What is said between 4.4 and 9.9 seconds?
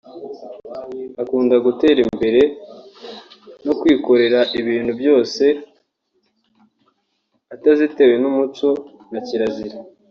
ibintu byose atazitiwe n’umuco na kirazira